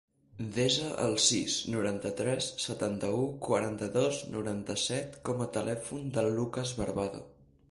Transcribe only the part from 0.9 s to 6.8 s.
el sis, noranta-tres, setanta-u, quaranta-dos, noranta-set com a telèfon del Lucas